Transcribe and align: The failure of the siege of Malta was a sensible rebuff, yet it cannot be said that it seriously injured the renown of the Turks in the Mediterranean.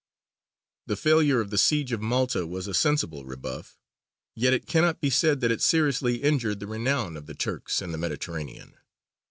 The 0.87 0.95
failure 0.95 1.39
of 1.41 1.51
the 1.51 1.59
siege 1.59 1.91
of 1.91 2.01
Malta 2.01 2.47
was 2.47 2.65
a 2.67 2.73
sensible 2.73 3.23
rebuff, 3.23 3.77
yet 4.33 4.51
it 4.51 4.65
cannot 4.65 4.99
be 4.99 5.11
said 5.11 5.41
that 5.41 5.51
it 5.51 5.61
seriously 5.61 6.23
injured 6.23 6.59
the 6.59 6.65
renown 6.65 7.15
of 7.15 7.27
the 7.27 7.35
Turks 7.35 7.83
in 7.83 7.91
the 7.91 7.99
Mediterranean. 7.99 8.73